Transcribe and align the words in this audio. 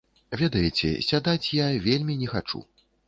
Ведаеце, 0.41 0.89
сядаць 1.09 1.51
я 1.59 1.67
вельмі 1.87 2.17
не 2.23 2.31
хачу. 2.33 2.65